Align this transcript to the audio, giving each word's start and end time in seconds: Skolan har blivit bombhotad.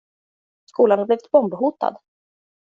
Skolan 0.65 0.99
har 0.99 1.05
blivit 1.05 1.31
bombhotad. 1.31 1.97